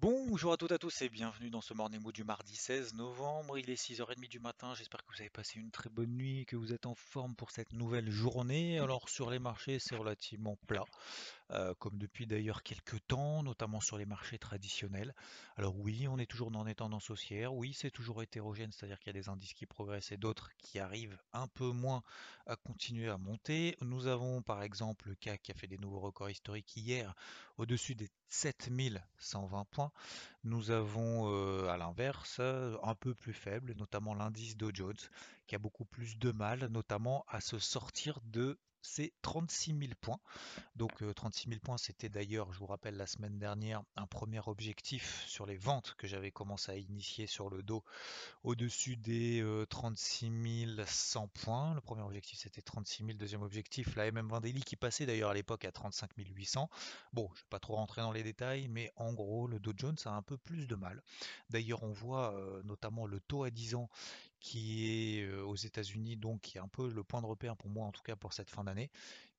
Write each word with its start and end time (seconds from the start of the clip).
Bon 0.00 0.17
Bonjour 0.38 0.52
à 0.52 0.56
toutes 0.56 0.70
et 0.70 0.74
à 0.74 0.78
tous 0.78 1.02
et 1.02 1.08
bienvenue 1.08 1.50
dans 1.50 1.60
ce 1.60 1.74
Morning 1.74 2.00
Mood 2.00 2.14
du 2.14 2.22
mardi 2.22 2.54
16 2.54 2.94
novembre. 2.94 3.58
Il 3.58 3.68
est 3.70 3.74
6h30 3.74 4.28
du 4.28 4.38
matin. 4.38 4.72
J'espère 4.76 5.04
que 5.04 5.12
vous 5.12 5.20
avez 5.20 5.30
passé 5.30 5.58
une 5.58 5.72
très 5.72 5.90
bonne 5.90 6.16
nuit, 6.16 6.46
que 6.46 6.54
vous 6.54 6.72
êtes 6.72 6.86
en 6.86 6.94
forme 6.94 7.34
pour 7.34 7.50
cette 7.50 7.72
nouvelle 7.72 8.08
journée. 8.08 8.78
Alors 8.78 9.08
sur 9.08 9.30
les 9.30 9.40
marchés, 9.40 9.80
c'est 9.80 9.96
relativement 9.96 10.56
plat. 10.68 10.84
Euh, 11.50 11.72
comme 11.78 11.96
depuis 11.96 12.26
d'ailleurs 12.26 12.62
quelques 12.62 13.04
temps, 13.06 13.42
notamment 13.42 13.80
sur 13.80 13.96
les 13.96 14.04
marchés 14.04 14.38
traditionnels. 14.38 15.14
Alors 15.56 15.78
oui, 15.78 16.06
on 16.06 16.18
est 16.18 16.26
toujours 16.26 16.50
dans 16.50 16.62
des 16.62 16.74
tendances 16.74 17.08
haussières, 17.08 17.54
oui, 17.54 17.72
c'est 17.72 17.90
toujours 17.90 18.22
hétérogène, 18.22 18.70
c'est-à-dire 18.70 18.98
qu'il 18.98 19.06
y 19.06 19.18
a 19.18 19.20
des 19.20 19.30
indices 19.30 19.54
qui 19.54 19.64
progressent 19.64 20.12
et 20.12 20.18
d'autres 20.18 20.50
qui 20.58 20.78
arrivent 20.78 21.18
un 21.32 21.48
peu 21.48 21.70
moins 21.70 22.02
à 22.46 22.56
continuer 22.56 23.08
à 23.08 23.16
monter. 23.16 23.78
Nous 23.80 24.06
avons 24.08 24.42
par 24.42 24.62
exemple 24.62 25.08
le 25.08 25.14
CAC 25.14 25.42
qui 25.42 25.50
a 25.50 25.54
fait 25.54 25.66
des 25.66 25.78
nouveaux 25.78 26.00
records 26.00 26.28
historiques 26.28 26.76
hier 26.76 27.14
au-dessus 27.56 27.94
des 27.94 28.10
7120 28.28 29.64
points. 29.70 29.90
Nous 30.44 30.70
avons 30.70 31.32
euh, 31.32 31.68
à 31.68 31.76
l'inverse 31.76 32.40
un 32.40 32.94
peu 32.94 33.14
plus 33.14 33.32
faible, 33.32 33.74
notamment 33.76 34.14
l'indice 34.14 34.56
Dow 34.56 34.70
Jones 34.72 34.96
qui 35.46 35.54
a 35.54 35.58
beaucoup 35.58 35.84
plus 35.84 36.18
de 36.18 36.30
mal, 36.32 36.68
notamment 36.70 37.24
à 37.28 37.40
se 37.40 37.58
sortir 37.58 38.20
de 38.24 38.58
c'est 38.88 39.12
36 39.22 39.78
000 39.78 39.92
points. 40.00 40.20
Donc 40.76 41.02
36 41.14 41.48
000 41.48 41.60
points, 41.60 41.78
c'était 41.78 42.08
d'ailleurs, 42.08 42.52
je 42.52 42.58
vous 42.58 42.66
rappelle, 42.66 42.96
la 42.96 43.06
semaine 43.06 43.38
dernière, 43.38 43.82
un 43.96 44.06
premier 44.06 44.40
objectif 44.46 45.24
sur 45.26 45.46
les 45.46 45.56
ventes 45.56 45.94
que 45.98 46.06
j'avais 46.06 46.30
commencé 46.30 46.72
à 46.72 46.76
initier 46.76 47.26
sur 47.26 47.50
le 47.50 47.62
dos 47.62 47.84
au-dessus 48.44 48.96
des 48.96 49.44
36 49.68 50.30
100 50.86 51.28
points. 51.28 51.74
Le 51.74 51.80
premier 51.80 52.02
objectif, 52.02 52.38
c'était 52.38 52.62
36 52.62 53.04
000. 53.04 53.18
Deuxième 53.18 53.42
objectif, 53.42 53.94
la 53.96 54.10
MM20 54.10 54.40
Daily 54.40 54.62
qui 54.62 54.76
passait 54.76 55.06
d'ailleurs 55.06 55.30
à 55.30 55.34
l'époque 55.34 55.64
à 55.64 55.72
35 55.72 56.10
800. 56.16 56.70
Bon, 57.12 57.28
je 57.34 57.40
ne 57.40 57.44
vais 57.44 57.48
pas 57.50 57.60
trop 57.60 57.74
rentrer 57.74 58.00
dans 58.00 58.12
les 58.12 58.22
détails, 58.22 58.68
mais 58.68 58.92
en 58.96 59.12
gros, 59.12 59.46
le 59.46 59.58
Dow 59.58 59.72
Jones 59.76 59.96
a 60.04 60.10
un 60.10 60.22
peu 60.22 60.38
plus 60.38 60.66
de 60.66 60.74
mal. 60.74 61.02
D'ailleurs, 61.50 61.82
on 61.82 61.92
voit 61.92 62.34
notamment 62.64 63.06
le 63.06 63.20
taux 63.20 63.44
à 63.44 63.50
10 63.50 63.74
ans 63.74 63.88
qui 64.40 65.18
est 65.18 65.28
aux 65.28 65.56
États-Unis, 65.56 66.16
donc 66.16 66.40
qui 66.42 66.58
est 66.58 66.60
un 66.60 66.68
peu 66.68 66.90
le 66.90 67.04
point 67.04 67.20
de 67.20 67.26
repère 67.26 67.56
pour 67.56 67.70
moi, 67.70 67.86
en 67.86 67.92
tout 67.92 68.02
cas 68.02 68.16
pour 68.16 68.32
cette 68.32 68.50
fin 68.50 68.64
d'année, 68.64 68.90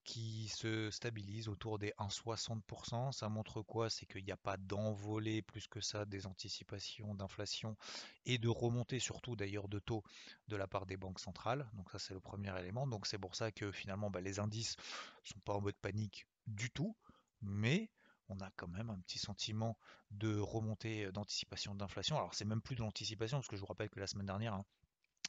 qui 0.04 0.48
se 0.48 0.90
stabilise 0.90 1.48
autour 1.48 1.78
des 1.78 1.92
1,60%. 1.98 3.12
Ça 3.12 3.28
montre 3.28 3.62
quoi? 3.62 3.90
C'est 3.90 4.06
qu'il 4.06 4.24
n'y 4.24 4.32
a 4.32 4.36
pas 4.36 4.56
d'envolée 4.56 5.42
plus 5.42 5.68
que 5.68 5.80
ça 5.80 6.04
des 6.04 6.26
anticipations 6.26 7.14
d'inflation 7.14 7.76
et 8.24 8.38
de 8.38 8.48
remontée 8.48 8.98
surtout 8.98 9.36
d'ailleurs 9.36 9.68
de 9.68 9.78
taux 9.78 10.02
de 10.48 10.56
la 10.56 10.66
part 10.66 10.86
des 10.86 10.96
banques 10.96 11.20
centrales. 11.20 11.68
Donc 11.74 11.90
ça 11.90 11.98
c'est 11.98 12.14
le 12.14 12.20
premier 12.20 12.58
élément. 12.58 12.86
Donc 12.86 13.06
c'est 13.06 13.18
pour 13.18 13.36
ça 13.36 13.52
que 13.52 13.70
finalement 13.72 14.10
bah, 14.10 14.20
les 14.20 14.38
indices 14.38 14.76
sont 15.22 15.40
pas 15.40 15.54
en 15.54 15.60
mode 15.60 15.76
panique 15.76 16.26
du 16.46 16.70
tout, 16.70 16.96
mais 17.42 17.90
on 18.28 18.40
a 18.40 18.50
quand 18.56 18.68
même 18.68 18.90
un 18.90 18.98
petit 19.00 19.18
sentiment 19.18 19.76
de 20.10 20.36
remontée 20.38 21.10
d'anticipation 21.12 21.74
d'inflation. 21.74 22.16
Alors 22.16 22.34
c'est 22.34 22.44
même 22.44 22.62
plus 22.62 22.76
de 22.76 22.80
l'anticipation, 22.80 23.38
parce 23.38 23.48
que 23.48 23.56
je 23.56 23.60
vous 23.60 23.66
rappelle 23.66 23.90
que 23.90 24.00
la 24.00 24.06
semaine 24.06 24.26
dernière, 24.26 24.54
hein, 24.54 24.64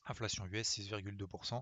Inflation 0.05 0.45
US 0.45 0.67
6,2% 0.77 1.61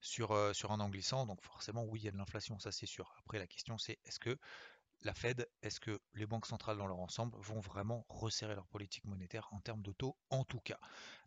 sur, 0.00 0.32
euh, 0.32 0.52
sur 0.52 0.72
un 0.72 0.80
an 0.80 0.88
glissant. 0.88 1.26
Donc 1.26 1.42
forcément, 1.42 1.84
oui, 1.84 2.00
il 2.00 2.04
y 2.04 2.08
a 2.08 2.12
de 2.12 2.16
l'inflation, 2.16 2.58
ça 2.58 2.72
c'est 2.72 2.86
sûr. 2.86 3.14
Après, 3.18 3.38
la 3.38 3.46
question 3.46 3.78
c'est 3.78 3.98
est-ce 4.04 4.18
que 4.18 4.38
la 5.02 5.14
Fed, 5.14 5.48
est-ce 5.62 5.78
que 5.78 6.00
les 6.14 6.26
banques 6.26 6.46
centrales 6.46 6.78
dans 6.78 6.86
leur 6.86 6.98
ensemble 6.98 7.36
vont 7.38 7.60
vraiment 7.60 8.06
resserrer 8.08 8.54
leur 8.54 8.66
politique 8.66 9.04
monétaire 9.04 9.48
en 9.52 9.60
termes 9.60 9.82
de 9.82 9.92
taux 9.92 10.16
en 10.30 10.44
tout 10.44 10.60
cas? 10.60 10.78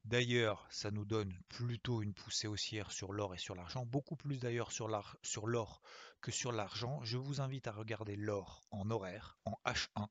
D'ailleurs, 0.06 0.66
ça 0.70 0.92
nous 0.92 1.06
donne 1.06 1.38
plutôt 1.50 2.02
une 2.02 2.14
poussée 2.14 2.48
haussière 2.48 2.92
sur 2.92 3.14
l'or 3.14 3.36
et 3.36 3.38
sur 3.38 3.56
l'argent, 3.56 3.86
beaucoup 3.86 4.16
plus 4.16 4.40
d'ailleurs 4.40 4.72
sur 4.72 4.88
l'or 4.88 5.82
que 6.22 6.32
sur 6.32 6.52
l'argent. 6.52 7.00
Je 7.04 7.18
vous 7.18 7.42
invite 7.42 7.68
à 7.68 7.72
regarder 7.72 8.16
l'or 8.16 8.62
en 8.72 8.90
horaire, 8.90 9.38
en 9.46 9.58
H1. 9.66 10.08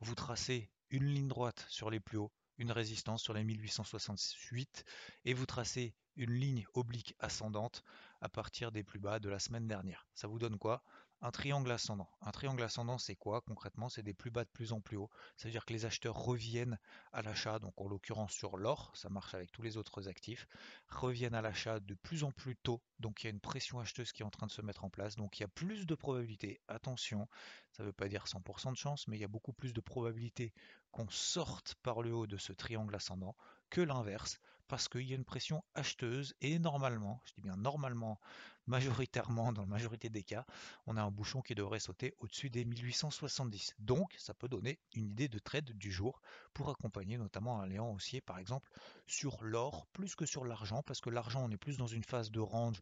Vous 0.00 0.14
tracez 0.14 0.70
une 0.90 1.06
ligne 1.06 1.28
droite 1.28 1.66
sur 1.68 1.90
les 1.90 2.00
plus 2.00 2.18
hauts, 2.18 2.32
une 2.60 2.72
résistance 2.72 3.22
sur 3.22 3.32
les 3.32 3.42
1868 3.42 4.84
et 5.24 5.32
vous 5.32 5.46
tracez 5.46 5.94
une 6.16 6.32
ligne 6.32 6.66
oblique 6.74 7.16
ascendante 7.18 7.82
à 8.20 8.28
partir 8.28 8.70
des 8.70 8.84
plus 8.84 8.98
bas 8.98 9.18
de 9.18 9.30
la 9.30 9.38
semaine 9.38 9.66
dernière. 9.66 10.06
Ça 10.14 10.28
vous 10.28 10.38
donne 10.38 10.58
quoi? 10.58 10.84
Un 11.22 11.30
triangle 11.30 11.70
ascendant. 11.70 12.08
Un 12.22 12.30
triangle 12.30 12.62
ascendant, 12.62 12.98
c'est 12.98 13.14
quoi 13.14 13.40
concrètement? 13.42 13.88
C'est 13.88 14.02
des 14.02 14.14
plus 14.14 14.30
bas 14.30 14.44
de 14.44 14.48
plus 14.50 14.72
en 14.72 14.80
plus 14.80 14.96
haut. 14.96 15.10
C'est-à-dire 15.36 15.64
que 15.64 15.72
les 15.72 15.84
acheteurs 15.84 16.16
reviennent 16.16 16.78
à 17.12 17.22
l'achat, 17.22 17.58
donc 17.58 17.78
en 17.80 17.88
l'occurrence 17.88 18.32
sur 18.32 18.56
l'or, 18.56 18.90
ça 18.94 19.10
marche 19.10 19.34
avec 19.34 19.52
tous 19.52 19.62
les 19.62 19.76
autres 19.76 20.08
actifs, 20.08 20.46
reviennent 20.88 21.34
à 21.34 21.42
l'achat 21.42 21.80
de 21.80 21.94
plus 21.94 22.24
en 22.24 22.32
plus 22.32 22.56
tôt. 22.56 22.82
Donc 22.98 23.22
il 23.22 23.26
y 23.26 23.28
a 23.28 23.30
une 23.30 23.40
pression 23.40 23.80
acheteuse 23.80 24.12
qui 24.12 24.22
est 24.22 24.26
en 24.26 24.30
train 24.30 24.46
de 24.46 24.52
se 24.52 24.62
mettre 24.62 24.84
en 24.84 24.90
place. 24.90 25.16
Donc 25.16 25.38
il 25.38 25.42
y 25.42 25.44
a 25.44 25.48
plus 25.48 25.86
de 25.86 25.94
probabilité, 25.94 26.60
attention, 26.68 27.28
ça 27.72 27.82
ne 27.82 27.88
veut 27.88 27.92
pas 27.92 28.08
dire 28.08 28.24
100% 28.26 28.72
de 28.72 28.76
chance, 28.76 29.06
mais 29.08 29.16
il 29.16 29.20
y 29.20 29.24
a 29.24 29.28
beaucoup 29.28 29.52
plus 29.52 29.72
de 29.72 29.80
probabilité 29.80 30.52
qu'on 30.90 31.08
sorte 31.08 31.74
par 31.82 32.02
le 32.02 32.12
haut 32.14 32.26
de 32.26 32.36
ce 32.36 32.52
triangle 32.52 32.94
ascendant 32.94 33.36
que 33.68 33.80
l'inverse, 33.80 34.40
parce 34.70 34.88
qu'il 34.88 35.02
y 35.02 35.12
a 35.12 35.16
une 35.16 35.24
pression 35.24 35.64
acheteuse 35.74 36.32
et 36.40 36.60
normalement, 36.60 37.20
je 37.24 37.34
dis 37.34 37.40
bien 37.40 37.56
normalement, 37.56 38.20
majoritairement, 38.68 39.52
dans 39.52 39.62
la 39.62 39.66
majorité 39.66 40.08
des 40.10 40.22
cas, 40.22 40.46
on 40.86 40.96
a 40.96 41.02
un 41.02 41.10
bouchon 41.10 41.42
qui 41.42 41.56
devrait 41.56 41.80
sauter 41.80 42.14
au-dessus 42.18 42.50
des 42.50 42.64
1870. 42.64 43.74
Donc, 43.80 44.14
ça 44.16 44.32
peut 44.32 44.46
donner 44.46 44.78
une 44.94 45.06
idée 45.06 45.26
de 45.26 45.40
trade 45.40 45.72
du 45.72 45.90
jour 45.90 46.22
pour 46.54 46.70
accompagner 46.70 47.18
notamment 47.18 47.60
un 47.60 47.66
léant 47.66 47.90
haussier, 47.90 48.20
par 48.20 48.38
exemple, 48.38 48.70
sur 49.08 49.42
l'or 49.42 49.88
plus 49.92 50.14
que 50.14 50.24
sur 50.24 50.44
l'argent, 50.44 50.84
parce 50.84 51.00
que 51.00 51.10
l'argent, 51.10 51.44
on 51.44 51.50
est 51.50 51.56
plus 51.56 51.76
dans 51.76 51.88
une 51.88 52.04
phase 52.04 52.30
de 52.30 52.38
range 52.38 52.80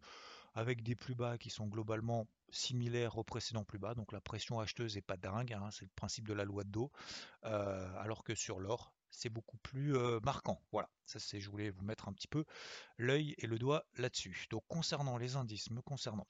avec 0.54 0.82
des 0.82 0.94
plus 0.94 1.14
bas 1.14 1.38
qui 1.38 1.48
sont 1.48 1.68
globalement 1.68 2.26
similaires 2.50 3.16
aux 3.16 3.24
précédents 3.24 3.64
plus 3.64 3.78
bas. 3.78 3.94
Donc 3.94 4.12
la 4.12 4.20
pression 4.20 4.60
acheteuse 4.60 4.96
n'est 4.96 5.02
pas 5.02 5.16
dingue, 5.16 5.54
hein, 5.54 5.70
c'est 5.70 5.86
le 5.86 5.90
principe 5.96 6.28
de 6.28 6.34
la 6.34 6.44
loi 6.44 6.64
de 6.64 6.70
dos. 6.70 6.90
Euh, 7.44 7.90
alors 7.98 8.24
que 8.24 8.34
sur 8.34 8.60
l'or, 8.60 8.92
c'est 9.10 9.28
beaucoup 9.28 9.58
plus 9.58 9.96
euh, 9.96 10.20
marquant. 10.20 10.60
Voilà, 10.72 10.88
ça 11.04 11.18
c'est, 11.18 11.40
je 11.40 11.50
voulais 11.50 11.70
vous 11.70 11.82
mettre 11.82 12.08
un 12.08 12.12
petit 12.12 12.28
peu 12.28 12.44
l'œil 12.96 13.34
et 13.38 13.46
le 13.46 13.58
doigt 13.58 13.84
là-dessus. 13.96 14.46
Donc 14.50 14.64
concernant 14.68 15.16
les 15.18 15.36
indices, 15.36 15.70
me 15.70 15.82
concernant, 15.82 16.26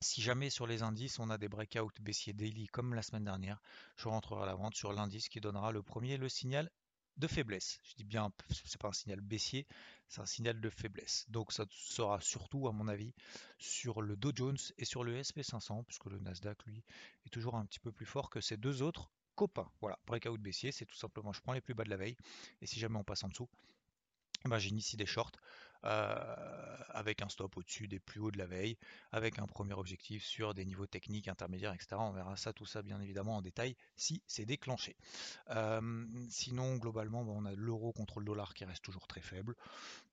si 0.00 0.22
jamais 0.22 0.50
sur 0.50 0.66
les 0.66 0.82
indices 0.82 1.18
on 1.18 1.30
a 1.30 1.38
des 1.38 1.48
breakouts 1.48 1.90
baissiers 2.00 2.32
daily 2.32 2.66
comme 2.68 2.94
la 2.94 3.02
semaine 3.02 3.24
dernière, 3.24 3.60
je 3.96 4.08
rentrerai 4.08 4.42
à 4.42 4.46
la 4.46 4.54
vente 4.54 4.74
sur 4.74 4.92
l'indice 4.92 5.28
qui 5.28 5.40
donnera 5.40 5.72
le 5.72 5.82
premier 5.82 6.16
le 6.16 6.28
signal 6.28 6.70
de 7.16 7.26
faiblesse. 7.26 7.80
Je 7.82 7.94
dis 7.94 8.04
bien, 8.04 8.30
c'est 8.50 8.80
pas 8.80 8.88
un 8.88 8.92
signal 8.92 9.20
baissier, 9.20 9.66
c'est 10.08 10.20
un 10.20 10.26
signal 10.26 10.60
de 10.60 10.70
faiblesse. 10.70 11.24
Donc 11.28 11.52
ça 11.52 11.64
sera 11.70 12.20
surtout, 12.20 12.68
à 12.68 12.72
mon 12.72 12.88
avis, 12.88 13.14
sur 13.58 14.02
le 14.02 14.16
Dow 14.16 14.32
Jones 14.34 14.58
et 14.78 14.84
sur 14.84 15.04
le 15.04 15.20
SP500, 15.20 15.84
puisque 15.84 16.06
le 16.06 16.18
Nasdaq, 16.18 16.64
lui, 16.66 16.84
est 17.24 17.30
toujours 17.30 17.56
un 17.56 17.64
petit 17.64 17.80
peu 17.80 17.92
plus 17.92 18.06
fort 18.06 18.30
que 18.30 18.40
ces 18.40 18.56
deux 18.56 18.82
autres 18.82 19.10
copains. 19.36 19.70
Voilà, 19.80 19.98
breakout 20.06 20.40
baissier, 20.40 20.72
c'est 20.72 20.86
tout 20.86 20.96
simplement, 20.96 21.32
je 21.32 21.40
prends 21.40 21.52
les 21.52 21.60
plus 21.60 21.74
bas 21.74 21.84
de 21.84 21.90
la 21.90 21.96
veille, 21.96 22.16
et 22.60 22.66
si 22.66 22.80
jamais 22.80 22.98
on 22.98 23.04
passe 23.04 23.22
en 23.22 23.28
dessous, 23.28 23.48
ben, 24.44 24.58
j'initie 24.58 24.96
des 24.96 25.06
shorts 25.06 25.32
euh, 25.84 26.76
avec 26.90 27.22
un 27.22 27.28
stop 27.28 27.56
au-dessus 27.56 27.86
des 27.86 28.00
plus 28.00 28.20
hauts 28.20 28.30
de 28.30 28.38
la 28.38 28.46
veille, 28.46 28.76
avec 29.12 29.38
un 29.38 29.46
premier 29.46 29.74
objectif 29.74 30.24
sur 30.24 30.54
des 30.54 30.64
niveaux 30.64 30.86
techniques 30.86 31.28
intermédiaires, 31.28 31.72
etc. 31.72 31.96
On 31.98 32.12
verra 32.12 32.36
ça, 32.36 32.52
tout 32.52 32.66
ça 32.66 32.82
bien 32.82 33.00
évidemment 33.00 33.36
en 33.36 33.42
détail 33.42 33.76
si 33.96 34.22
c'est 34.26 34.46
déclenché. 34.46 34.96
Euh, 35.50 36.06
sinon, 36.28 36.76
globalement, 36.76 37.20
on 37.20 37.44
a 37.44 37.52
l'euro 37.54 37.92
contre 37.92 38.20
le 38.20 38.26
dollar 38.26 38.54
qui 38.54 38.64
reste 38.64 38.82
toujours 38.82 39.06
très 39.06 39.20
faible. 39.20 39.54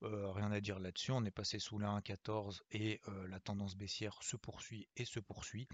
Euh, 0.04 0.32
rien 0.32 0.52
à 0.52 0.60
dire 0.60 0.80
là-dessus. 0.80 1.12
On 1.12 1.24
est 1.26 1.32
passé 1.32 1.60
sous 1.60 1.80
la 1.80 1.90
1,14 1.90 2.62
et 2.72 3.02
la 3.30 3.40
tendance 3.40 3.76
baissière 3.76 4.18
se 4.22 4.36
poursuit 4.36 4.88
et 4.98 5.06
se 5.06 5.20
poursuit. 5.20 5.68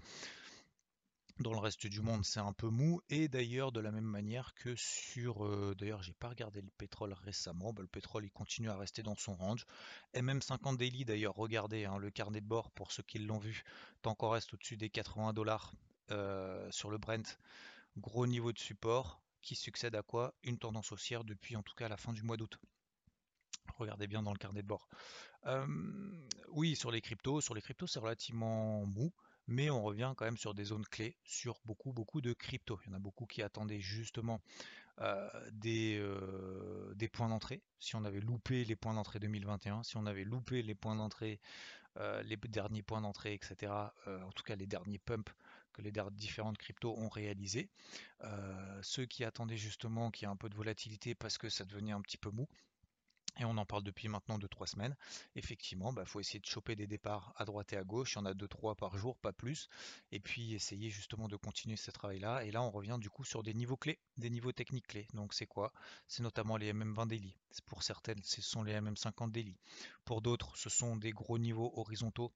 Dans 1.40 1.54
le 1.54 1.58
reste 1.58 1.86
du 1.86 2.02
monde, 2.02 2.22
c'est 2.22 2.40
un 2.40 2.52
peu 2.52 2.68
mou. 2.68 3.00
Et 3.08 3.26
d'ailleurs, 3.26 3.72
de 3.72 3.80
la 3.80 3.90
même 3.90 4.04
manière 4.04 4.52
que 4.52 4.76
sur. 4.76 5.46
Euh, 5.46 5.74
d'ailleurs, 5.74 6.02
j'ai 6.02 6.12
pas 6.12 6.28
regardé 6.28 6.60
le 6.60 6.68
pétrole 6.76 7.14
récemment. 7.14 7.72
Bah, 7.72 7.80
le 7.80 7.88
pétrole, 7.88 8.26
il 8.26 8.30
continue 8.30 8.68
à 8.68 8.76
rester 8.76 9.02
dans 9.02 9.14
son 9.14 9.32
range. 9.32 9.64
MM50 10.14 10.76
Daily, 10.76 11.06
d'ailleurs, 11.06 11.34
regardez 11.34 11.86
hein, 11.86 11.96
le 11.96 12.10
carnet 12.10 12.42
de 12.42 12.46
bord 12.46 12.70
pour 12.70 12.92
ceux 12.92 13.02
qui 13.02 13.20
l'ont 13.20 13.38
vu. 13.38 13.64
Tant 14.02 14.14
qu'on 14.14 14.28
reste 14.28 14.52
au-dessus 14.52 14.76
des 14.76 14.90
80 14.90 15.32
dollars 15.32 15.72
euh, 16.10 16.70
sur 16.70 16.90
le 16.90 16.98
Brent. 16.98 17.38
Gros 17.96 18.26
niveau 18.26 18.52
de 18.52 18.58
support 18.58 19.22
qui 19.40 19.54
succède 19.54 19.94
à 19.94 20.02
quoi? 20.02 20.34
Une 20.42 20.58
tendance 20.58 20.92
haussière 20.92 21.24
depuis 21.24 21.56
en 21.56 21.62
tout 21.62 21.74
cas 21.74 21.88
la 21.88 21.96
fin 21.96 22.12
du 22.12 22.22
mois 22.22 22.36
d'août. 22.36 22.60
Regardez 23.78 24.08
bien 24.08 24.22
dans 24.22 24.32
le 24.32 24.38
carnet 24.38 24.60
de 24.60 24.68
bord. 24.68 24.90
Oui, 26.48 26.76
sur 26.76 26.90
les 26.90 27.00
cryptos, 27.00 27.40
sur 27.40 27.54
les 27.54 27.62
cryptos, 27.62 27.86
c'est 27.86 27.98
relativement 27.98 28.84
mou 28.84 29.10
mais 29.50 29.68
on 29.68 29.82
revient 29.82 30.14
quand 30.16 30.24
même 30.24 30.38
sur 30.38 30.54
des 30.54 30.64
zones 30.64 30.86
clés 30.86 31.16
sur 31.24 31.60
beaucoup 31.64 31.92
beaucoup 31.92 32.20
de 32.20 32.32
crypto. 32.32 32.78
Il 32.84 32.90
y 32.90 32.94
en 32.94 32.96
a 32.96 33.00
beaucoup 33.00 33.26
qui 33.26 33.42
attendaient 33.42 33.80
justement 33.80 34.40
des, 35.52 36.02
des 36.94 37.08
points 37.08 37.30
d'entrée. 37.30 37.62
Si 37.78 37.96
on 37.96 38.04
avait 38.04 38.20
loupé 38.20 38.64
les 38.66 38.76
points 38.76 38.92
d'entrée 38.92 39.18
2021, 39.18 39.82
si 39.82 39.96
on 39.96 40.04
avait 40.04 40.24
loupé 40.24 40.62
les 40.62 40.74
points 40.74 40.94
d'entrée, 40.94 41.40
les 41.96 42.36
derniers 42.36 42.82
points 42.82 43.00
d'entrée, 43.00 43.32
etc. 43.32 43.72
en 44.06 44.30
tout 44.32 44.42
cas 44.42 44.56
les 44.56 44.66
derniers 44.66 44.98
pumps 44.98 45.32
que 45.72 45.82
les 45.82 45.92
différentes 46.12 46.58
cryptos 46.58 46.94
ont 46.98 47.08
réalisés. 47.08 47.70
ceux 48.82 49.06
qui 49.06 49.24
attendaient 49.24 49.56
justement 49.56 50.10
qu'il 50.10 50.26
y 50.26 50.28
ait 50.28 50.32
un 50.32 50.36
peu 50.36 50.48
de 50.48 50.56
volatilité 50.56 51.14
parce 51.14 51.38
que 51.38 51.48
ça 51.48 51.64
devenait 51.64 51.92
un 51.92 52.02
petit 52.02 52.18
peu 52.18 52.30
mou, 52.30 52.46
et 53.38 53.44
on 53.44 53.56
en 53.56 53.64
parle 53.64 53.82
depuis 53.82 54.08
maintenant 54.08 54.38
2-3 54.38 54.66
semaines. 54.66 54.96
Effectivement, 55.34 55.90
il 55.90 55.94
bah, 55.94 56.04
faut 56.04 56.20
essayer 56.20 56.40
de 56.40 56.46
choper 56.46 56.76
des 56.76 56.86
départs 56.86 57.32
à 57.36 57.44
droite 57.44 57.72
et 57.72 57.76
à 57.76 57.84
gauche. 57.84 58.14
Il 58.14 58.16
y 58.16 58.18
en 58.20 58.26
a 58.26 58.34
2-3 58.34 58.76
par 58.76 58.96
jour, 58.96 59.18
pas 59.18 59.32
plus. 59.32 59.68
Et 60.12 60.20
puis 60.20 60.54
essayer 60.54 60.90
justement 60.90 61.28
de 61.28 61.36
continuer 61.36 61.76
ce 61.76 61.90
travail-là. 61.90 62.44
Et 62.44 62.50
là, 62.50 62.62
on 62.62 62.70
revient 62.70 62.98
du 63.00 63.10
coup 63.10 63.24
sur 63.24 63.42
des 63.42 63.54
niveaux 63.54 63.76
clés, 63.76 63.98
des 64.16 64.30
niveaux 64.30 64.52
techniques 64.52 64.88
clés. 64.88 65.06
Donc 65.14 65.34
c'est 65.34 65.46
quoi? 65.46 65.72
C'est 66.08 66.22
notamment 66.22 66.56
les 66.56 66.72
MM20 66.72 67.08
daily. 67.08 67.36
Pour 67.66 67.82
certaines, 67.82 68.22
ce 68.22 68.42
sont 68.42 68.62
les 68.62 68.74
MM50 68.74 69.30
daily. 69.30 69.58
Pour 70.04 70.22
d'autres, 70.22 70.56
ce 70.56 70.68
sont 70.68 70.96
des 70.96 71.12
gros 71.12 71.38
niveaux 71.38 71.72
horizontaux 71.76 72.32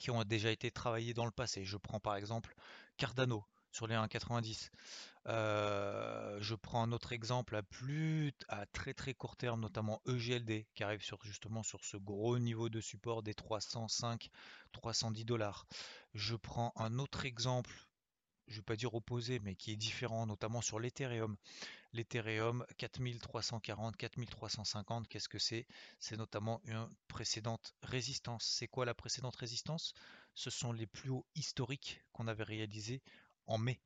qui 0.00 0.10
ont 0.10 0.24
déjà 0.24 0.50
été 0.50 0.70
travaillés 0.70 1.14
dans 1.14 1.26
le 1.26 1.30
passé. 1.30 1.64
Je 1.64 1.76
prends 1.76 2.00
par 2.00 2.16
exemple 2.16 2.54
Cardano 2.96 3.44
sur 3.72 3.86
les 3.86 3.94
1,90. 3.94 4.70
Euh, 5.28 6.38
je 6.40 6.54
prends 6.54 6.82
un 6.82 6.92
autre 6.92 7.12
exemple 7.12 7.56
à 7.56 7.62
plus 7.62 8.32
à 8.48 8.66
très 8.66 8.92
très 8.92 9.14
court 9.14 9.36
terme, 9.36 9.60
notamment 9.60 10.02
EGLD, 10.06 10.66
qui 10.74 10.84
arrive 10.84 11.02
sur, 11.02 11.22
justement 11.24 11.62
sur 11.62 11.84
ce 11.84 11.96
gros 11.96 12.38
niveau 12.38 12.68
de 12.68 12.80
support 12.80 13.22
des 13.22 13.34
305-310 13.34 15.24
dollars. 15.24 15.66
Je 16.14 16.34
prends 16.34 16.72
un 16.76 16.98
autre 16.98 17.24
exemple, 17.24 17.72
je 18.48 18.54
ne 18.54 18.56
vais 18.58 18.64
pas 18.64 18.76
dire 18.76 18.94
opposé, 18.94 19.38
mais 19.40 19.54
qui 19.54 19.70
est 19.70 19.76
différent, 19.76 20.26
notamment 20.26 20.60
sur 20.60 20.78
l'Ethereum. 20.78 21.36
L'Ethereum 21.92 22.66
4340, 22.78 23.96
4350, 23.96 25.08
qu'est-ce 25.08 25.28
que 25.28 25.38
c'est? 25.38 25.66
C'est 26.00 26.16
notamment 26.16 26.60
une 26.64 26.88
précédente 27.06 27.74
résistance. 27.82 28.44
C'est 28.44 28.68
quoi 28.68 28.86
la 28.86 28.94
précédente 28.94 29.36
résistance? 29.36 29.94
Ce 30.34 30.50
sont 30.50 30.72
les 30.72 30.86
plus 30.86 31.10
hauts 31.10 31.26
historiques 31.34 32.02
qu'on 32.12 32.26
avait 32.26 32.44
réalisés 32.44 33.02
en 33.52 33.58
mai 33.58 33.80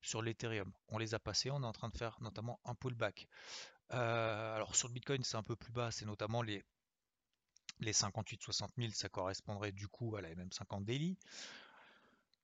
sur 0.00 0.22
l'Ethereum. 0.22 0.72
On 0.88 0.98
les 0.98 1.14
a 1.14 1.18
passés, 1.18 1.50
on 1.50 1.62
est 1.62 1.66
en 1.66 1.72
train 1.72 1.90
de 1.90 1.96
faire 1.96 2.16
notamment 2.20 2.58
un 2.64 2.74
pullback. 2.74 3.28
Euh, 3.92 4.54
alors 4.56 4.74
sur 4.74 4.88
le 4.88 4.94
Bitcoin, 4.94 5.22
c'est 5.22 5.36
un 5.36 5.42
peu 5.42 5.56
plus 5.56 5.72
bas, 5.72 5.90
c'est 5.90 6.06
notamment 6.06 6.40
les, 6.40 6.64
les 7.80 7.92
58-60 7.92 8.68
000, 8.78 8.92
ça 8.92 9.08
correspondrait 9.08 9.72
du 9.72 9.88
coup 9.88 10.16
à 10.16 10.22
la 10.22 10.34
MM50 10.34 10.84
daily. 10.84 11.18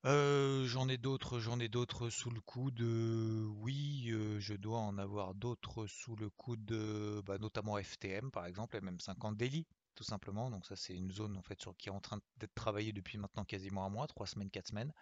Euh, 0.07 0.67
j'en 0.67 0.89
ai 0.89 0.97
d'autres, 0.99 1.41
j'en 1.41 1.61
ai 1.61 1.69
d'autres 1.69 2.11
sous 2.11 2.31
le 2.31 2.41
coude. 2.41 2.81
oui, 2.81 4.11
euh, 4.11 4.39
je 4.39 4.55
dois 4.55 4.79
en 4.79 4.99
avoir 4.99 5.35
d'autres 5.35 5.87
sous 5.87 6.17
le 6.17 6.29
coude, 6.29 6.73
bah, 7.25 7.39
notamment 7.39 7.79
FTM 7.79 8.31
par 8.31 8.45
exemple, 8.45 8.79
MM50 8.79 9.37
daily 9.37 9.67
tout 9.95 10.05
simplement. 10.05 10.51
Donc 10.51 10.67
ça 10.67 10.77
c'est 10.77 10.95
une 10.95 11.11
zone 11.11 11.37
en 11.37 11.43
fait 11.43 11.59
qui 11.79 11.89
est 11.89 11.93
en 11.93 12.01
train 12.01 12.21
d'être 12.39 12.55
travaillée 12.55 12.93
depuis 12.93 13.19
maintenant 13.19 13.45
quasiment 13.45 13.85
un 13.85 13.91
mois, 13.91 14.07
trois 14.07 14.27
semaines, 14.27 14.51
quatre 14.51 14.69
semaines, 14.69 14.93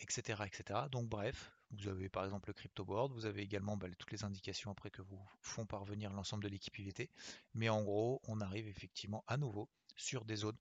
etc., 0.00 0.42
etc. 0.46 0.80
Donc 0.90 1.08
bref, 1.08 1.52
vous 1.72 1.88
avez 1.88 2.08
par 2.08 2.24
exemple 2.24 2.48
le 2.48 2.54
crypto 2.54 2.84
board, 2.84 3.12
vous 3.12 3.26
avez 3.26 3.42
également 3.42 3.76
bah, 3.76 3.88
toutes 3.98 4.10
les 4.10 4.24
indications 4.24 4.70
après 4.70 4.90
que 4.90 5.02
vous 5.02 5.20
font 5.40 5.66
parvenir 5.66 6.12
l'ensemble 6.12 6.42
de 6.44 6.48
l'équipe 6.48 6.76
IVT. 6.78 7.10
Mais 7.54 7.68
en 7.68 7.82
gros, 7.82 8.20
on 8.26 8.40
arrive 8.40 8.66
effectivement 8.66 9.24
à 9.26 9.36
nouveau 9.36 9.68
sur 9.96 10.24
des 10.24 10.36
zones 10.36 10.56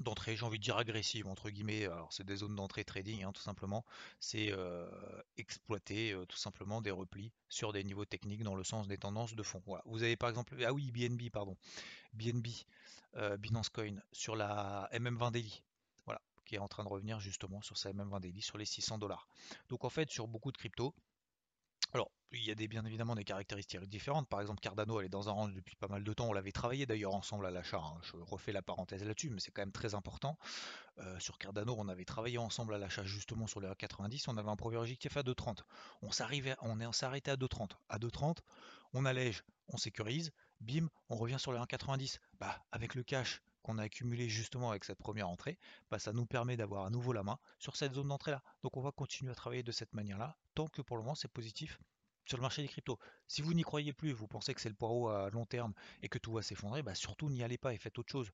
d'entrée, 0.00 0.36
j'ai 0.36 0.44
envie 0.44 0.58
de 0.58 0.64
dire 0.64 0.76
agressive 0.76 1.26
entre 1.26 1.50
guillemets. 1.50 1.84
Alors 1.84 2.12
c'est 2.12 2.24
des 2.24 2.36
zones 2.36 2.56
d'entrée 2.56 2.84
trading, 2.84 3.22
hein, 3.22 3.32
tout 3.32 3.42
simplement. 3.42 3.84
C'est 4.18 4.52
exploiter 5.36 6.16
tout 6.28 6.36
simplement 6.36 6.80
des 6.80 6.90
replis 6.90 7.32
sur 7.48 7.72
des 7.72 7.84
niveaux 7.84 8.04
techniques 8.04 8.42
dans 8.42 8.54
le 8.54 8.64
sens 8.64 8.88
des 8.88 8.98
tendances 8.98 9.34
de 9.34 9.42
fond. 9.42 9.62
Voilà. 9.66 9.82
Vous 9.86 10.02
avez 10.02 10.16
par 10.16 10.28
exemple, 10.28 10.56
ah 10.64 10.72
oui, 10.72 10.90
BNB, 10.90 11.30
pardon, 11.30 11.56
BNB, 12.14 12.46
Binance 13.38 13.68
Coin 13.68 13.96
sur 14.12 14.36
la 14.36 14.88
MM20 14.92 15.32
daily. 15.32 15.62
Voilà, 16.06 16.20
qui 16.44 16.54
est 16.54 16.58
en 16.58 16.68
train 16.68 16.84
de 16.84 16.88
revenir 16.88 17.20
justement 17.20 17.60
sur 17.62 17.76
sa 17.76 17.92
MM20 17.92 18.20
daily 18.20 18.40
sur 18.42 18.58
les 18.58 18.64
600 18.64 18.98
dollars. 18.98 19.28
Donc 19.68 19.84
en 19.84 19.90
fait, 19.90 20.10
sur 20.10 20.26
beaucoup 20.28 20.52
de 20.52 20.56
cryptos, 20.56 20.94
alors, 21.92 22.10
il 22.32 22.44
y 22.44 22.50
a 22.52 22.54
bien 22.54 22.84
évidemment 22.84 23.16
des 23.16 23.24
caractéristiques 23.24 23.80
différentes. 23.88 24.28
Par 24.28 24.40
exemple, 24.40 24.60
Cardano, 24.60 25.00
elle 25.00 25.06
est 25.06 25.10
dans 25.10 25.28
un 25.28 25.32
range 25.32 25.52
depuis 25.52 25.74
pas 25.74 25.88
mal 25.88 26.04
de 26.04 26.12
temps. 26.12 26.28
On 26.28 26.32
l'avait 26.32 26.52
travaillé 26.52 26.86
d'ailleurs 26.86 27.14
ensemble 27.14 27.46
à 27.46 27.50
l'achat. 27.50 27.80
Hein. 27.80 27.98
Je 28.02 28.16
refais 28.16 28.52
la 28.52 28.62
parenthèse 28.62 29.02
là-dessus, 29.04 29.30
mais 29.30 29.40
c'est 29.40 29.50
quand 29.50 29.62
même 29.62 29.72
très 29.72 29.94
important. 29.96 30.38
Euh, 30.98 31.18
sur 31.18 31.38
Cardano, 31.38 31.74
on 31.76 31.88
avait 31.88 32.04
travaillé 32.04 32.38
ensemble 32.38 32.74
à 32.74 32.78
l'achat 32.78 33.02
justement 33.02 33.48
sur 33.48 33.60
les 33.60 33.66
1,90. 33.68 34.26
On 34.28 34.36
avait 34.36 34.48
un 34.48 34.56
premier 34.56 34.76
objectif 34.76 35.16
à 35.16 35.22
2,30. 35.22 35.58
On 36.02 36.12
s'est 36.12 36.22
arrêté 37.04 37.30
à 37.30 37.36
2,30. 37.36 37.70
À 37.88 37.98
2,30, 37.98 38.36
on 38.92 39.04
allège, 39.04 39.42
on 39.68 39.76
sécurise. 39.76 40.30
Bim, 40.60 40.88
on 41.08 41.16
revient 41.16 41.38
sur 41.38 41.52
les 41.52 41.58
1,90. 41.58 42.18
Bah, 42.38 42.62
avec 42.70 42.94
le 42.94 43.02
cash 43.02 43.42
qu'on 43.62 43.78
a 43.78 43.82
accumulé 43.82 44.28
justement 44.28 44.70
avec 44.70 44.84
cette 44.84 44.98
première 44.98 45.28
entrée, 45.28 45.58
bah, 45.90 45.98
ça 45.98 46.12
nous 46.12 46.26
permet 46.26 46.56
d'avoir 46.56 46.84
à 46.86 46.90
nouveau 46.90 47.12
la 47.12 47.22
main 47.22 47.38
sur 47.58 47.76
cette 47.76 47.94
zone 47.94 48.08
d'entrée 48.08 48.32
là. 48.32 48.42
Donc 48.62 48.76
on 48.76 48.82
va 48.82 48.92
continuer 48.92 49.32
à 49.32 49.34
travailler 49.34 49.62
de 49.62 49.72
cette 49.72 49.94
manière-là, 49.94 50.36
tant 50.54 50.68
que 50.68 50.82
pour 50.82 50.96
le 50.96 51.02
moment 51.02 51.14
c'est 51.14 51.28
positif 51.28 51.78
sur 52.30 52.36
le 52.36 52.42
marché 52.42 52.62
des 52.62 52.68
cryptos. 52.68 52.98
Si 53.26 53.42
vous 53.42 53.54
n'y 53.54 53.62
croyez 53.62 53.92
plus, 53.92 54.12
vous 54.12 54.28
pensez 54.28 54.54
que 54.54 54.60
c'est 54.60 54.68
le 54.68 54.74
poireau 54.76 55.08
à 55.08 55.30
long 55.30 55.46
terme 55.46 55.74
et 56.00 56.08
que 56.08 56.18
tout 56.18 56.32
va 56.32 56.42
s'effondrer, 56.42 56.80
bah 56.82 56.94
surtout 56.94 57.28
n'y 57.28 57.42
allez 57.42 57.58
pas 57.58 57.74
et 57.74 57.76
faites 57.76 57.98
autre 57.98 58.12
chose. 58.12 58.30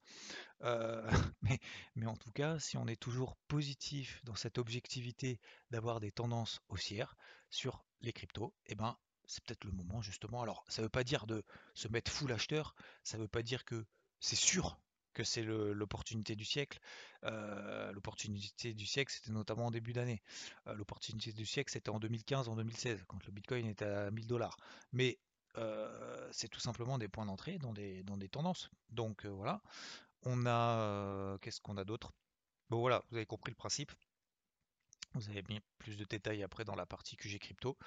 Euh, 0.63 1.11
mais, 1.95 2.07
en 2.07 2.17
tout 2.17 2.31
cas, 2.31 2.59
si 2.59 2.77
on 2.77 2.87
est 2.89 3.01
toujours 3.01 3.37
positif 3.49 4.21
dans 4.25 4.35
cette 4.35 4.59
objectivité 4.59 5.41
d'avoir 5.71 6.01
des 6.01 6.13
tendances 6.13 6.61
haussières 6.69 7.17
sur 7.49 7.87
les 8.03 8.13
cryptos, 8.13 8.53
eh 8.67 8.75
ben 8.75 8.99
c'est 9.27 9.43
peut-être 9.45 9.65
le 9.65 9.73
moment 9.73 10.03
justement. 10.03 10.43
Alors 10.43 10.65
ça 10.69 10.83
ne 10.83 10.87
veut 10.87 10.91
pas 10.91 11.05
dire 11.05 11.27
de 11.27 11.43
se 11.75 11.89
mettre 11.89 12.11
full 12.13 12.33
acheteur, 12.33 12.75
ça 13.03 13.17
ne 13.17 13.23
veut 13.23 13.29
pas 13.29 13.43
dire 13.43 13.65
que 13.65 13.87
c'est 14.21 14.37
sûr 14.37 14.79
que 15.17 15.25
c'est 15.25 15.43
l'opportunité 15.43 16.37
du 16.37 16.45
siècle. 16.45 16.79
Euh, 17.25 17.91
l'opportunité 17.93 18.75
du 18.75 18.85
siècle, 18.85 19.11
c'était 19.11 19.33
notamment 19.33 19.67
en 19.67 19.71
début 19.71 19.95
d'année. 19.95 20.23
Euh, 20.67 20.75
l'opportunité 20.75 21.33
du 21.33 21.47
siècle, 21.47 21.73
c'était 21.73 21.89
en 21.89 21.99
2015, 21.99 22.49
en 22.51 22.57
2016, 22.57 23.03
quand 23.09 23.25
le 23.25 23.33
Bitcoin 23.33 23.67
était 23.67 23.87
à 23.87 24.11
1000 24.11 24.27
dollars. 24.27 24.59
Mais 24.93 25.19
euh, 25.57 26.29
c'est 26.33 26.49
tout 26.49 26.61
simplement 26.61 26.99
des 26.99 27.09
points 27.09 27.25
d'entrée 27.25 27.57
dans 27.57 27.73
des, 27.73 28.03
dans 28.03 28.19
des 28.19 28.29
tendances. 28.29 28.71
Donc 28.91 29.25
voilà. 29.25 29.63
On 30.23 30.45
a. 30.47 31.39
Qu'est-ce 31.41 31.63
qu'on 31.63 31.79
a 31.79 31.85
d'autre? 31.85 32.13
Bon 32.69 32.81
voilà, 32.81 33.03
vous 33.09 33.17
avez 33.17 33.27
compris 33.27 33.53
le 33.53 33.57
principe. 33.57 33.93
Vous 35.15 35.31
avez 35.31 35.43
mis 35.49 35.61
plus 35.79 35.97
de 35.97 36.05
détails 36.05 36.43
après 36.43 36.67
dans 36.67 36.75
la 36.75 36.85
partie 36.85 37.17
QG 37.17 37.39
crypto 37.39 37.79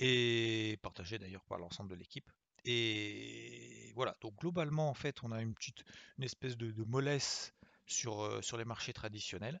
et 0.00 0.80
partagé 0.82 1.18
d'ailleurs 1.18 1.44
par 1.44 1.58
l'ensemble 1.58 1.90
de 1.90 1.94
l'équipe. 1.94 2.28
Et 2.64 3.92
voilà, 3.94 4.16
donc 4.20 4.36
globalement, 4.36 4.88
en 4.88 4.94
fait, 4.94 5.22
on 5.22 5.32
a 5.32 5.40
une 5.42 5.54
petite, 5.54 5.84
une 6.18 6.24
espèce 6.24 6.56
de, 6.56 6.72
mollesse 6.84 7.54
sur, 7.86 8.22
euh, 8.22 8.42
sur 8.42 8.56
les 8.56 8.64
marchés 8.64 8.92
traditionnels. 8.92 9.60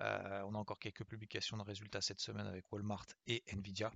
Euh, 0.00 0.42
on 0.46 0.54
a 0.54 0.58
encore 0.58 0.78
quelques 0.78 1.04
publications 1.04 1.56
de 1.56 1.62
résultats 1.62 2.00
cette 2.00 2.20
semaine 2.20 2.46
avec 2.46 2.70
Walmart 2.72 3.06
et 3.26 3.42
Nvidia. 3.52 3.92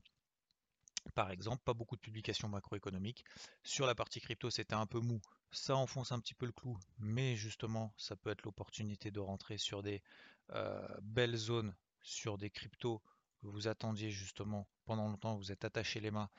Par 1.15 1.31
exemple, 1.31 1.63
pas 1.65 1.75
beaucoup 1.75 1.97
de 1.97 2.01
publications 2.01 2.49
macroéconomiques. 2.49 3.25
Sur 3.63 3.87
la 3.87 3.95
partie 3.95 4.21
crypto, 4.21 4.51
c'était 4.51 4.75
un 4.75 4.87
peu 4.87 5.01
mou. 5.01 5.21
Ça 5.51 5.77
enfonce 5.77 6.13
un 6.13 6.19
petit 6.19 6.35
peu 6.35 6.47
le 6.47 6.53
clou, 6.53 6.79
mais 6.99 7.37
justement, 7.37 7.93
ça 7.97 8.17
peut 8.17 8.31
être 8.31 8.43
l'opportunité 8.43 9.11
de 9.11 9.21
rentrer 9.21 9.59
sur 9.59 9.83
des 9.83 10.03
euh, 10.51 10.87
belles 11.03 11.37
zones, 11.37 11.75
sur 12.03 12.39
des 12.39 12.51
cryptos 12.51 13.03
que 13.41 13.49
vous 13.49 13.69
attendiez 13.69 14.11
justement 14.11 14.67
pendant 14.85 15.09
longtemps, 15.09 15.37
vous 15.37 15.53
êtes 15.53 15.65
attaché 15.65 16.01
les 16.01 16.11
mains 16.11 16.31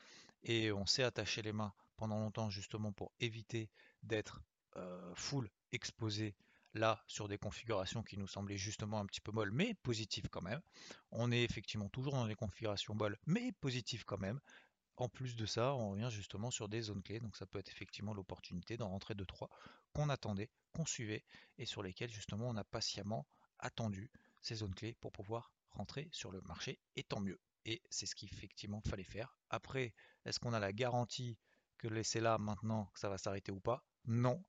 et 0.44 0.72
on 0.72 0.86
s'est 0.86 1.04
attaché 1.04 1.42
les 1.42 1.54
mains 1.54 1.74
pendant 1.98 2.20
longtemps 2.20 2.50
justement 2.50 2.92
pour 2.92 3.12
éviter 3.20 3.70
d'être 4.04 4.42
full 5.16 5.50
exposé 5.72 6.36
là 6.74 7.02
sur 7.08 7.30
des 7.30 7.38
configurations 7.38 8.04
qui 8.04 8.18
nous 8.18 8.28
semblaient 8.28 8.58
justement 8.58 9.00
un 9.00 9.06
petit 9.06 9.22
peu 9.22 9.32
molles 9.32 9.52
mais 9.52 9.74
positives 9.75 10.28
quand 10.30 10.42
même. 10.42 10.62
On 11.12 11.32
est 11.32 11.44
effectivement 11.44 11.88
toujours 11.90 12.14
dans 12.14 12.28
des 12.28 12.36
configurations 12.36 12.94
molles 12.96 13.18
mais 13.25 13.54
positives 13.62 14.04
quand 14.04 14.20
même. 14.20 14.40
En 14.98 15.10
plus 15.10 15.36
de 15.36 15.46
ça, 15.46 15.74
on 15.74 15.92
revient 15.92 16.10
justement 16.10 16.52
sur 16.52 16.70
des 16.70 16.82
zones 16.82 17.04
clés, 17.04 17.20
donc 17.20 17.36
ça 17.36 17.46
peut 17.46 17.60
être 17.60 17.70
effectivement 17.70 18.14
l'opportunité 18.14 18.78
d'en 18.78 18.90
rentrer 18.90 19.14
2-3 19.14 19.50
qu'on 19.94 20.08
attendait, 20.10 20.50
qu'on 20.74 20.86
suivait 20.86 21.25
et 21.58 21.66
sur 21.66 21.84
lesquelles 21.84 22.12
justement 22.12 22.48
on 22.48 22.56
a 22.56 22.64
patiemment 22.64 23.28
attendu 23.60 24.10
ces 24.42 24.56
zones 24.56 24.75
clés 24.75 24.96
pour 25.02 25.12
pouvoir 25.12 25.52
rentrer 25.72 26.08
sur 26.12 26.32
le 26.32 26.40
marché 26.42 26.80
et 26.96 27.04
tant 27.04 27.20
mieux. 27.20 27.40
Et 27.66 27.82
c'est 27.90 28.06
ce 28.06 28.16
qu'effectivement 28.16 28.82
fallait 28.88 29.04
faire. 29.04 29.38
Après, 29.50 29.94
est-ce 30.24 30.40
qu'on 30.40 30.54
a 30.54 30.60
la 30.60 30.72
garantie 30.72 31.38
que 31.77 31.88
laisser 31.88 32.20
là 32.20 32.38
maintenant 32.38 32.86
que 32.94 33.00
ça 33.00 33.10
va 33.10 33.17
s'arrêter 33.17 33.51
ou 33.51 33.60
pas? 33.60 33.84
Non. 34.05 34.44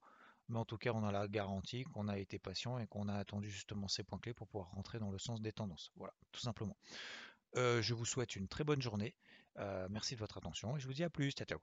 Mais 0.48 0.58
en 0.58 0.64
tout 0.64 0.78
cas, 0.78 0.92
on 0.94 1.04
a 1.04 1.10
la 1.10 1.26
garantie 1.26 1.84
qu'on 1.84 2.08
a 2.08 2.18
été 2.18 2.38
patient 2.38 2.78
et 2.78 2.86
qu'on 2.86 3.08
a 3.08 3.14
attendu 3.14 3.50
justement 3.50 3.88
ces 3.88 4.04
points 4.04 4.18
clés 4.18 4.34
pour 4.34 4.46
pouvoir 4.46 4.70
rentrer 4.70 4.98
dans 4.98 5.10
le 5.10 5.18
sens 5.18 5.40
des 5.40 5.52
tendances. 5.52 5.90
Voilà, 5.96 6.14
tout 6.30 6.40
simplement. 6.40 6.76
Euh, 7.56 7.82
je 7.82 7.94
vous 7.94 8.04
souhaite 8.04 8.36
une 8.36 8.48
très 8.48 8.64
bonne 8.64 8.82
journée. 8.82 9.14
Euh, 9.58 9.88
merci 9.90 10.14
de 10.14 10.20
votre 10.20 10.36
attention 10.36 10.76
et 10.76 10.80
je 10.80 10.86
vous 10.86 10.94
dis 10.94 11.04
à 11.04 11.10
plus. 11.10 11.32
Ciao, 11.32 11.46
ciao. 11.46 11.58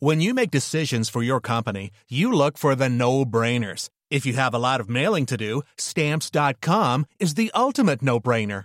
When 0.00 0.20
you 0.20 0.34
make 0.34 0.50
decisions 0.50 1.08
for 1.08 1.22
your 1.22 1.40
company, 1.40 1.90
you 2.08 2.30
look 2.30 2.58
for 2.58 2.74
the 2.74 2.90
no-brainers. 2.90 3.88
If 4.10 4.26
you 4.26 4.34
have 4.34 4.54
a 4.54 4.58
lot 4.58 4.80
of 4.80 4.88
mailing 4.88 5.24
to 5.26 5.36
do, 5.36 5.62
stamps.com 5.78 7.06
is 7.18 7.34
the 7.34 7.50
ultimate 7.54 8.02
no 8.02 8.20
brainer. 8.20 8.64